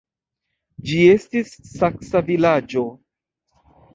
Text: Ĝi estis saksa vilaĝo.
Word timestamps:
Ĝi 0.91 1.01
estis 1.15 1.51
saksa 1.73 2.21
vilaĝo. 2.31 2.87